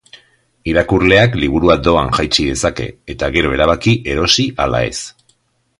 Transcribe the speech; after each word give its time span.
Irakurleak 0.71 1.35
liburua 1.43 1.75
doan 1.89 2.09
jaitsi 2.19 2.47
dezake, 2.53 2.89
eta 3.15 3.33
gero 3.39 3.53
erabaki 3.59 3.95
erosi 4.15 4.51
ala 4.67 4.81
ez. 4.93 4.97